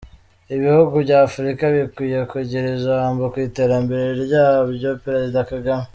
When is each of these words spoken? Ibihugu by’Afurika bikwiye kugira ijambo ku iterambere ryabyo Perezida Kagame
Ibihugu 0.55 0.93
by’Afurika 1.05 1.63
bikwiye 1.75 2.19
kugira 2.31 2.65
ijambo 2.77 3.23
ku 3.31 3.37
iterambere 3.47 4.05
ryabyo 4.25 4.89
Perezida 5.03 5.39
Kagame 5.51 5.87